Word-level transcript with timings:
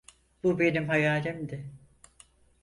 Bu 0.43 0.59
benim 0.59 0.87
hayalimdi. 0.89 1.65